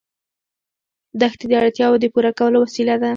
دښتې 1.21 1.45
د 1.49 1.53
اړتیاوو 1.61 2.01
د 2.01 2.05
پوره 2.13 2.31
کولو 2.39 2.57
وسیله 2.65 2.95
ده. 3.01 3.09